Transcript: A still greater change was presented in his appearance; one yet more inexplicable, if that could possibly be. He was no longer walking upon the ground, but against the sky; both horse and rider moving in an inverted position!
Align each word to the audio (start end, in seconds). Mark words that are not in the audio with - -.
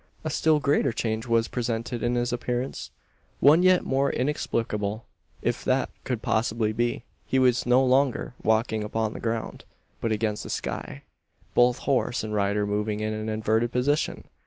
A 0.23 0.31
still 0.31 0.59
greater 0.59 0.91
change 0.91 1.27
was 1.27 1.47
presented 1.47 2.01
in 2.01 2.15
his 2.15 2.33
appearance; 2.33 2.89
one 3.39 3.61
yet 3.61 3.83
more 3.85 4.11
inexplicable, 4.11 5.05
if 5.43 5.63
that 5.63 5.91
could 6.05 6.23
possibly 6.23 6.73
be. 6.73 7.03
He 7.27 7.37
was 7.37 7.67
no 7.67 7.85
longer 7.85 8.33
walking 8.41 8.83
upon 8.83 9.13
the 9.13 9.19
ground, 9.19 9.63
but 10.01 10.11
against 10.11 10.41
the 10.41 10.49
sky; 10.49 11.03
both 11.53 11.77
horse 11.77 12.23
and 12.23 12.33
rider 12.33 12.65
moving 12.65 12.99
in 12.99 13.13
an 13.13 13.29
inverted 13.29 13.71
position! 13.71 14.23